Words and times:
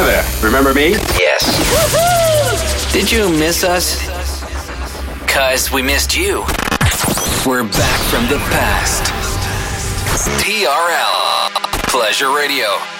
Hi 0.00 0.04
there. 0.04 0.44
Remember 0.44 0.72
me? 0.72 0.90
Yes. 1.18 1.42
Did 2.92 3.10
you 3.10 3.28
miss 3.28 3.64
us? 3.64 3.98
Cause 5.26 5.72
we 5.72 5.82
missed 5.82 6.16
you. 6.16 6.44
We're 7.44 7.64
back 7.64 8.00
from 8.02 8.28
the 8.28 8.38
past. 8.46 9.02
TRL 10.40 11.50
Pleasure 11.90 12.32
Radio. 12.32 12.97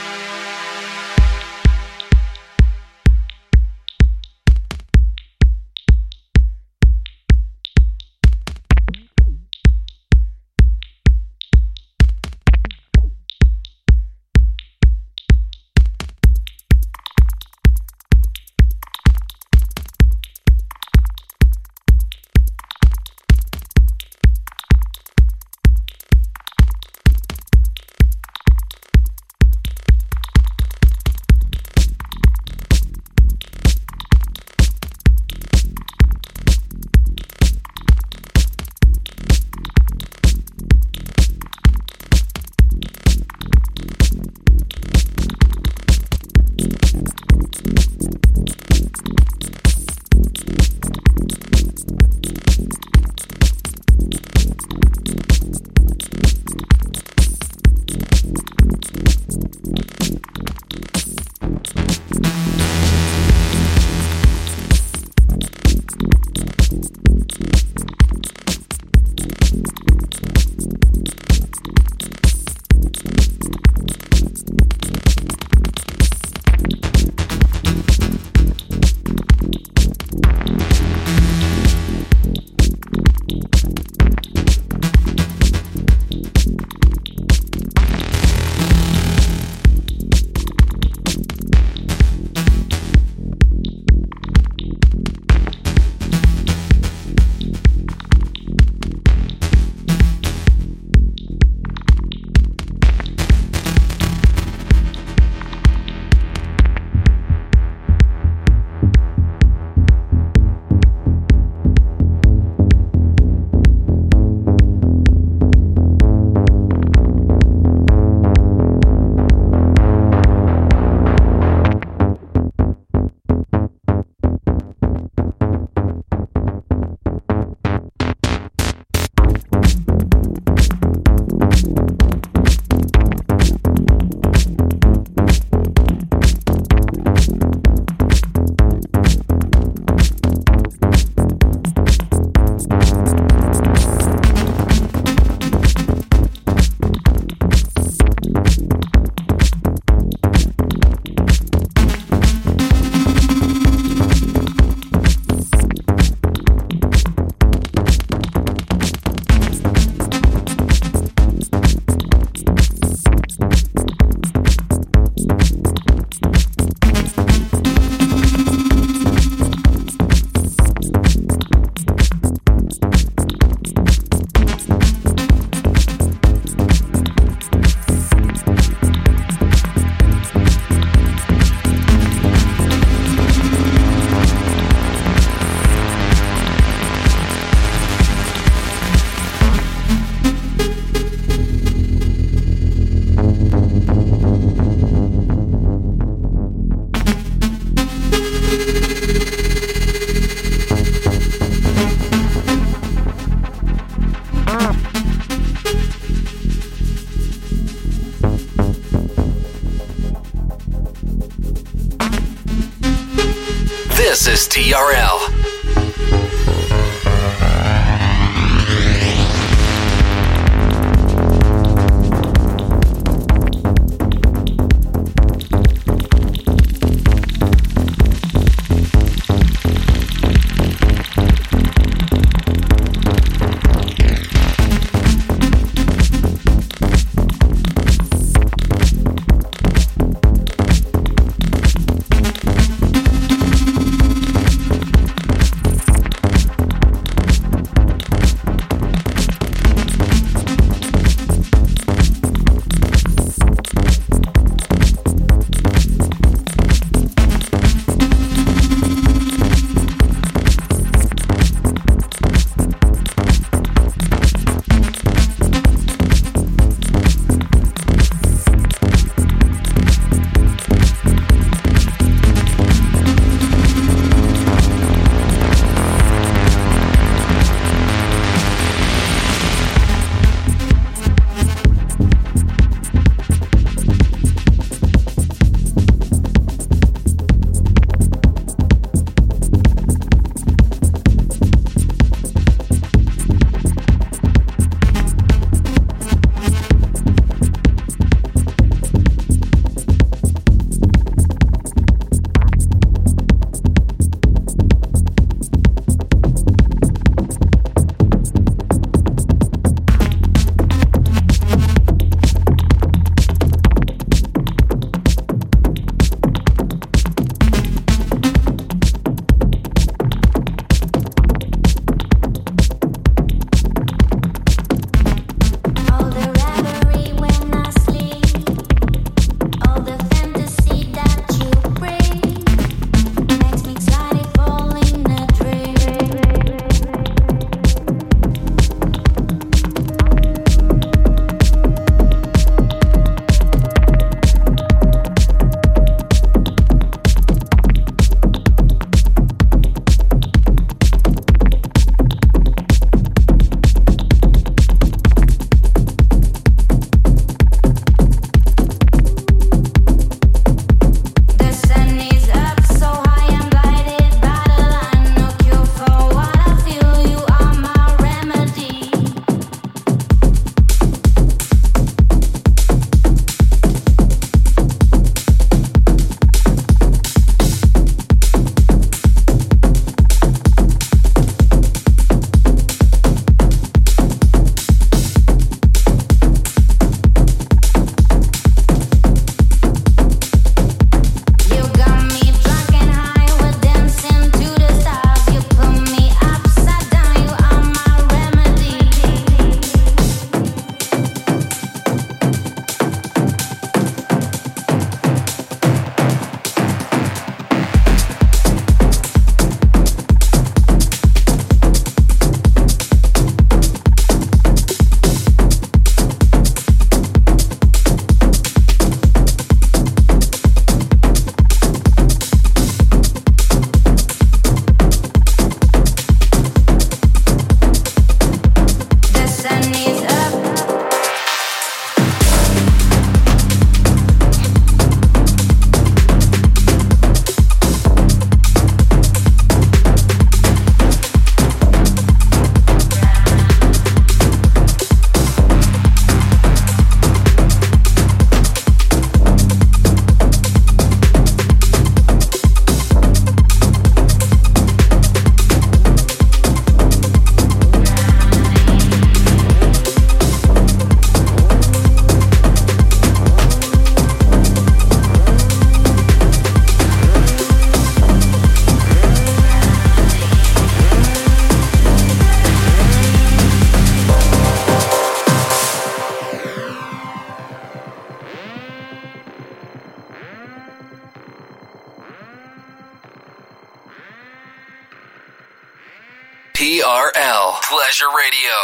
Pleasure 487.89 488.15
Radio. 488.15 488.57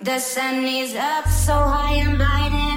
The 0.00 0.18
sun 0.18 0.64
is 0.64 0.94
up 0.94 1.28
so 1.28 1.52
high 1.52 2.02
blinded 2.16 2.75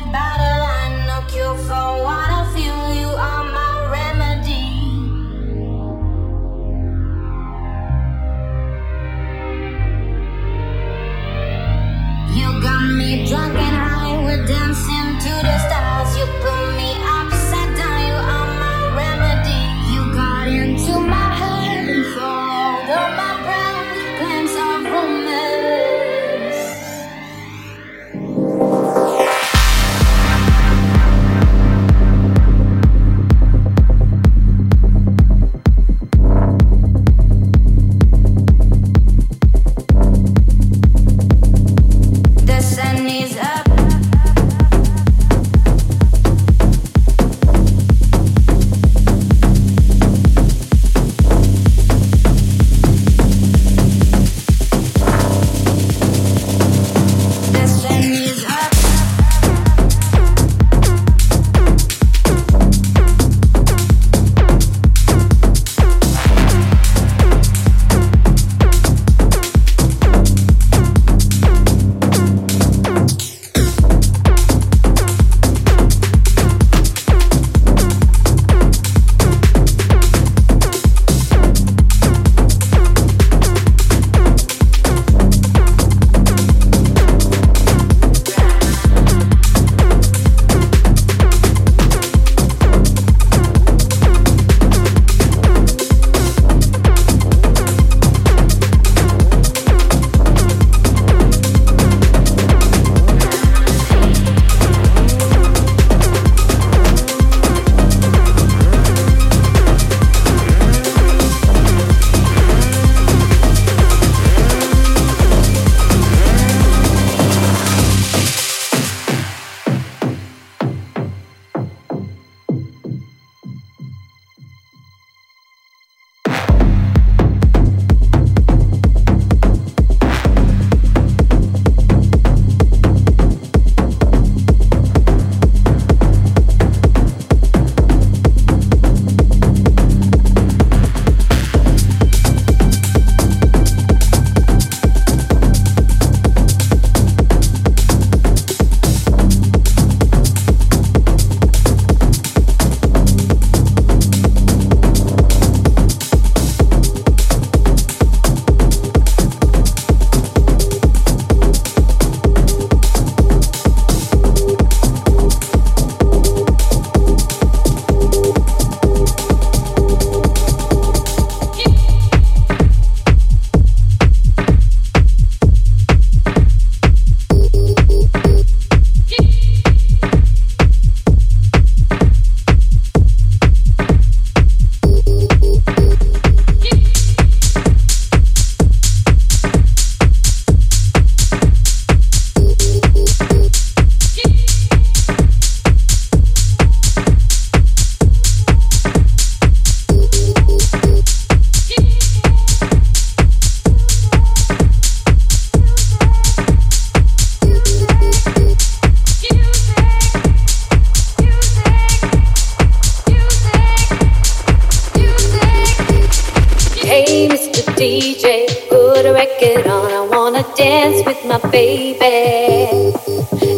DJ, 217.80 218.45
put 218.68 219.06
a 219.06 219.14
record 219.14 219.66
on. 219.66 219.90
I 219.90 220.02
wanna 220.02 220.44
dance 220.54 221.02
with 221.06 221.24
my 221.24 221.38
baby. 221.50 222.92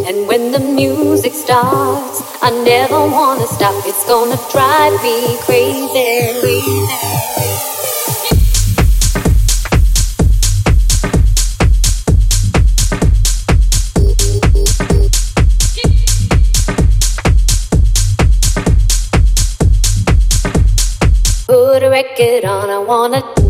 And 0.07 0.27
when 0.27 0.51
the 0.51 0.59
music 0.59 1.33
starts, 1.33 2.21
I 2.43 2.51
never 2.63 2.99
wanna 2.99 3.47
stop. 3.47 3.73
It's 3.87 4.05
gonna 4.05 4.37
drive 4.51 4.93
me 5.01 5.39
crazy. 5.41 6.21
A 21.83 21.89
record 21.89 22.45
on. 22.45 22.69
I 22.69 22.77
wanna. 22.77 23.40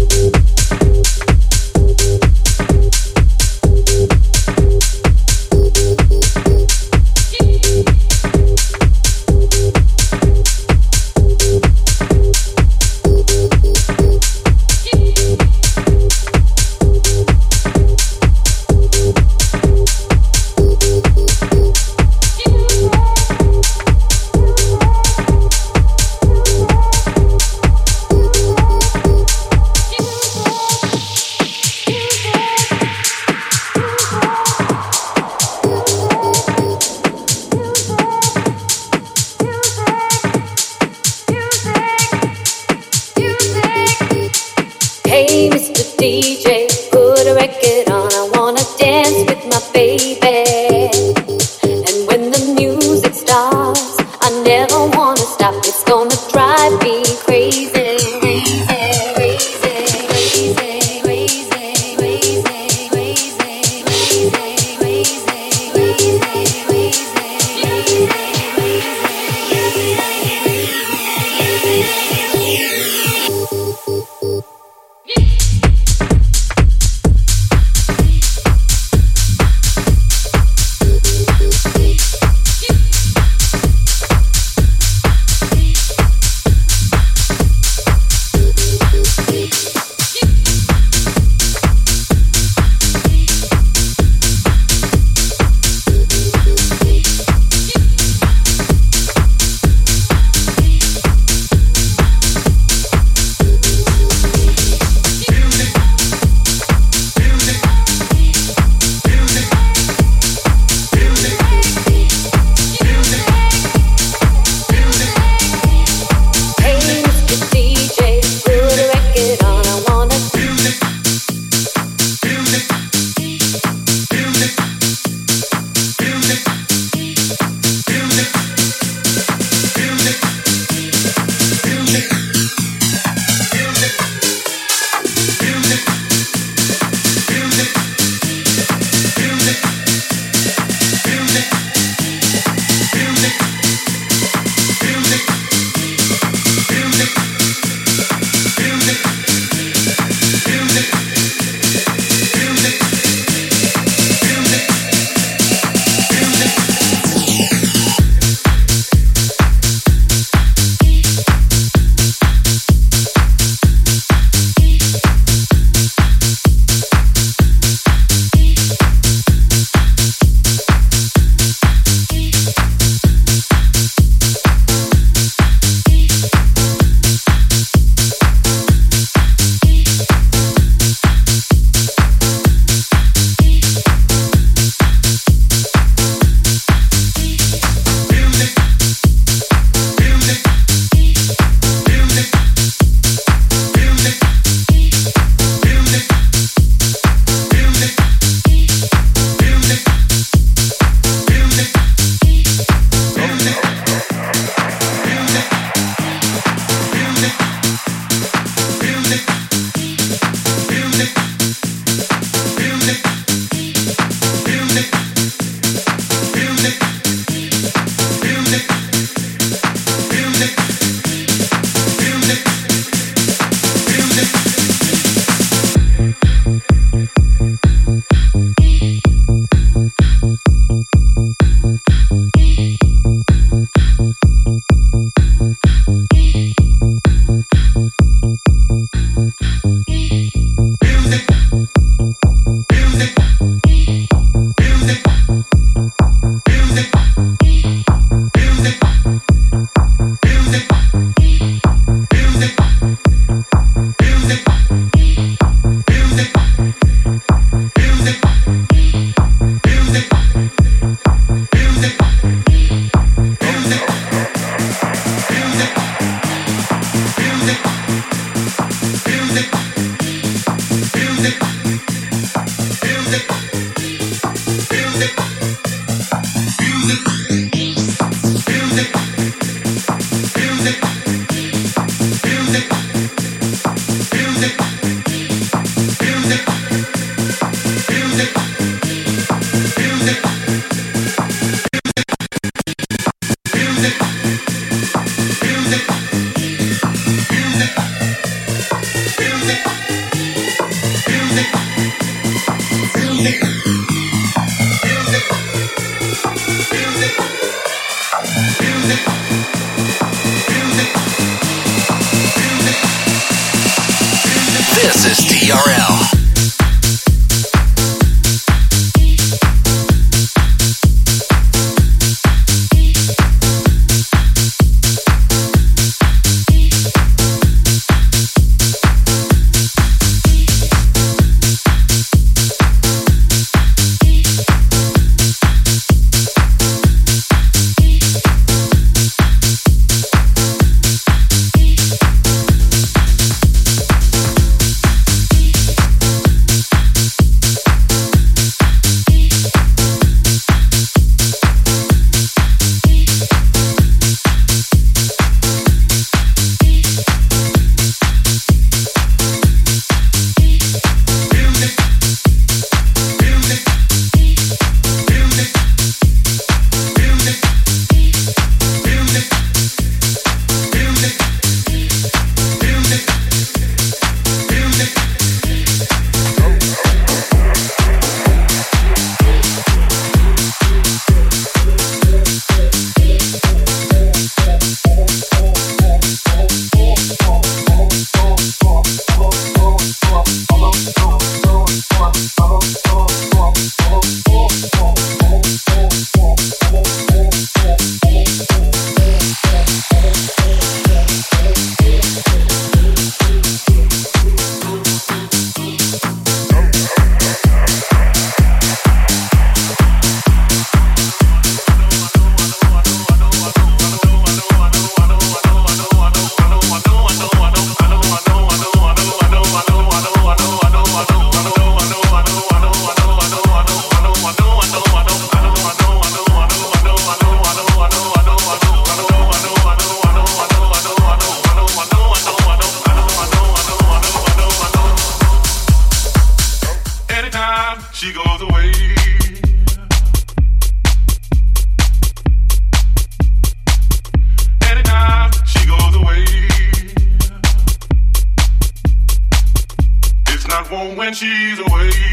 when 451.01 451.15
she's 451.15 451.57
away. 451.57 452.10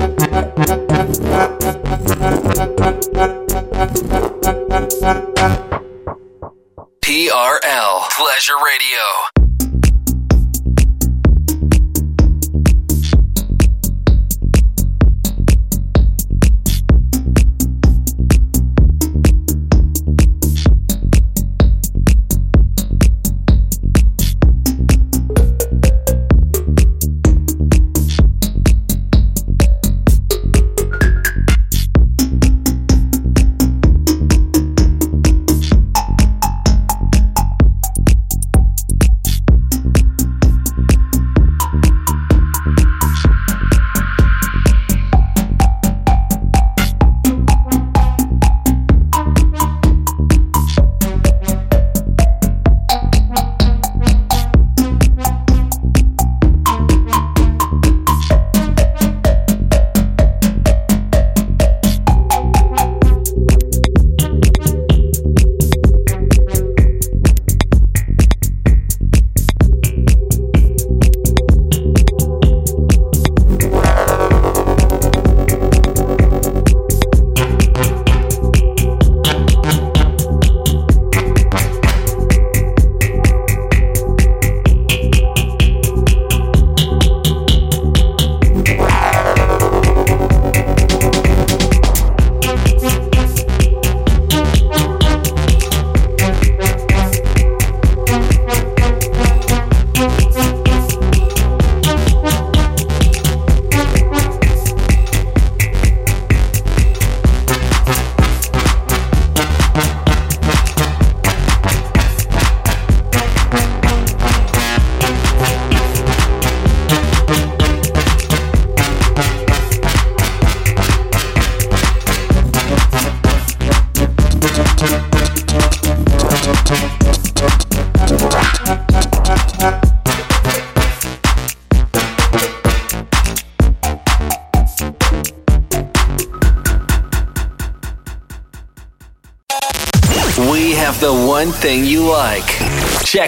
Thing 0.00 0.60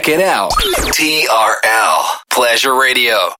Check 0.03 0.19
it 0.19 0.21
out. 0.21 0.51
TRL 0.51 2.03
Pleasure 2.29 2.75
Radio. 2.75 3.33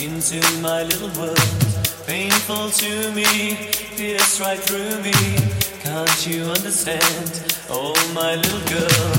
into 0.00 0.40
my 0.60 0.82
little 0.82 1.10
world. 1.20 1.38
Painful 2.06 2.70
to 2.70 3.12
me, 3.12 3.56
pierced 3.96 4.40
right 4.40 4.58
through 4.58 5.00
me. 5.02 5.12
Can't 5.82 6.26
you 6.26 6.44
understand? 6.44 7.54
Oh, 7.70 7.94
my 8.14 8.34
little 8.36 8.60
girl. 8.68 9.12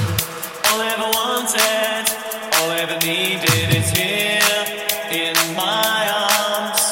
All 0.68 0.82
I 0.82 0.88
ever 0.96 1.10
wanted, 1.20 2.06
all 2.58 2.70
I 2.72 2.80
ever 2.82 2.98
needed 3.06 3.76
is 3.76 3.90
here 3.92 4.84
in 5.12 5.36
my 5.56 6.10
arms. 6.12 6.84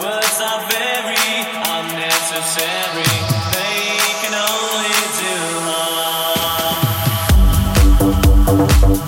Words 0.00 0.38
are 0.40 0.62
very 0.70 1.42
unnecessary. 1.76 3.12
They 3.56 3.98
can 4.22 4.34
only 4.34 4.98
do 5.22 5.34
harm. 8.98 9.07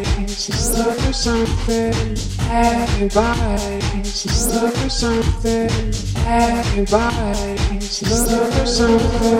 something, 1.21 1.93
everybody. 2.49 3.79
She's 4.03 4.47
look 4.47 4.73
for 4.73 4.89
something, 4.89 5.69
everybody. 6.25 7.79
She's 7.79 8.27
look 8.31 8.51
for 8.51 8.65
something. 8.65 9.31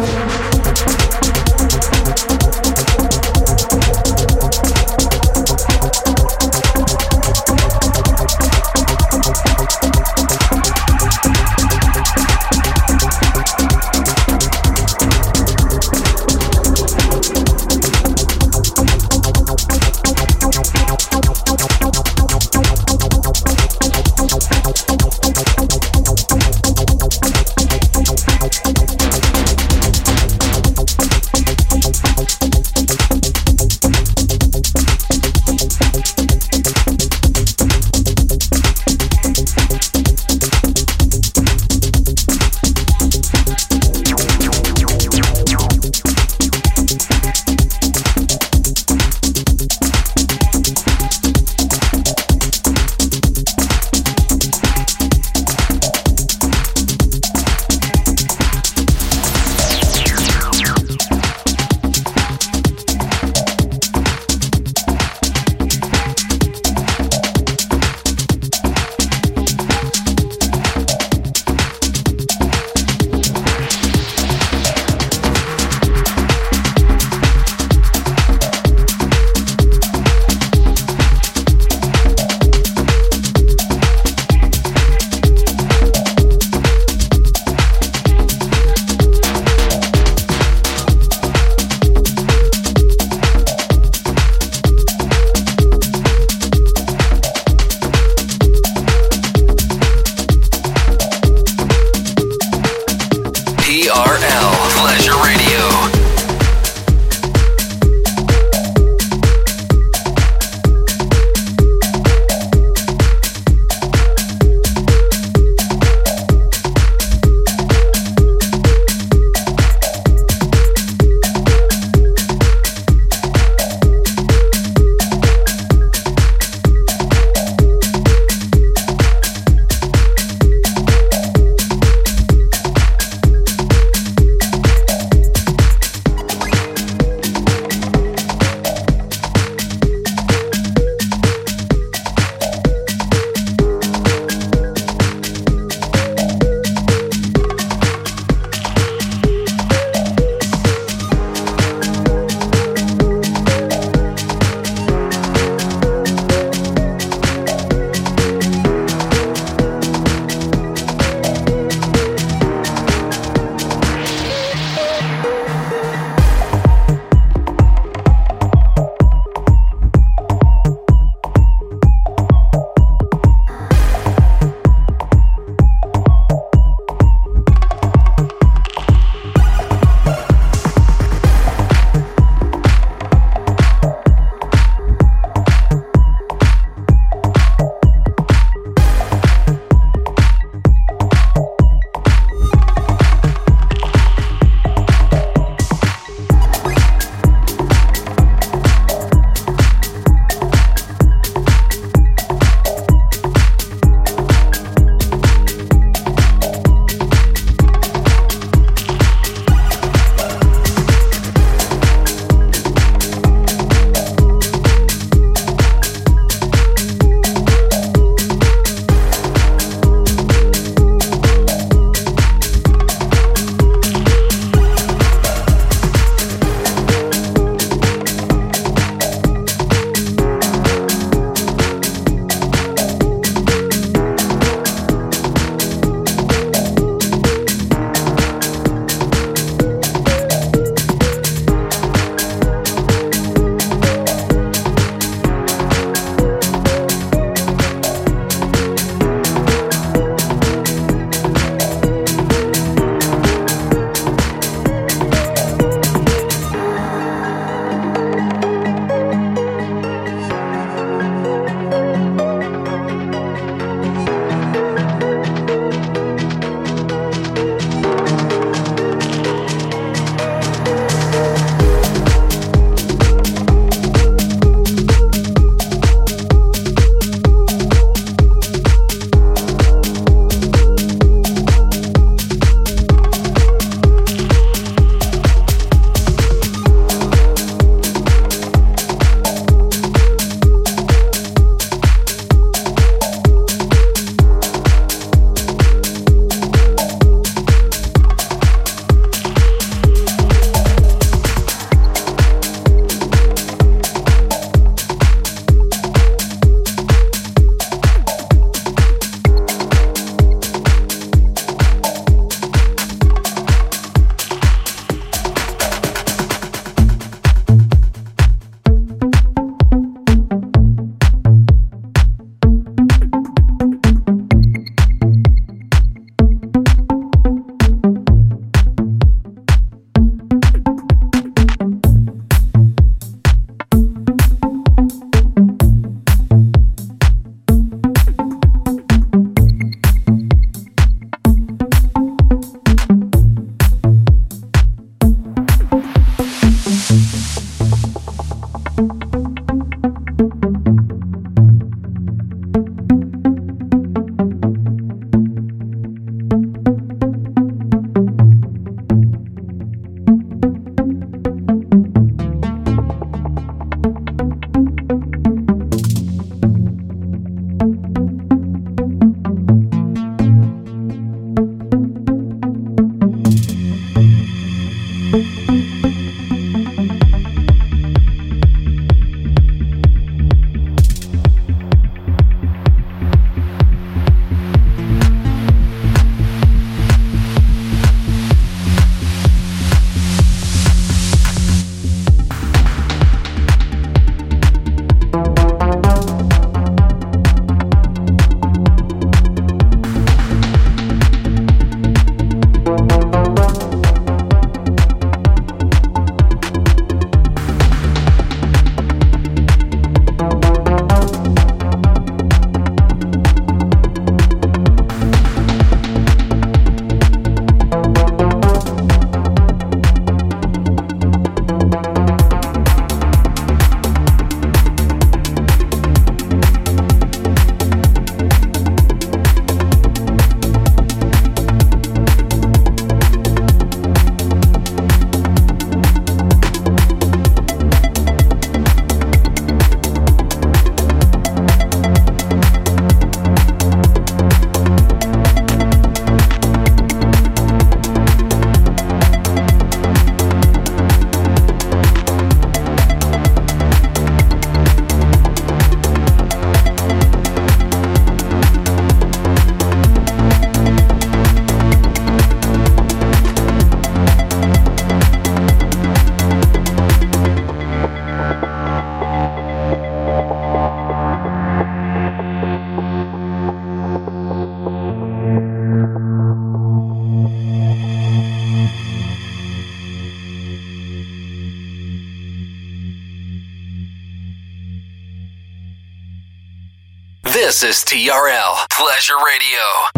Is 487.64 487.84
TRL 487.86 488.66
Pleasure 488.72 489.14
Radio. 489.24 489.91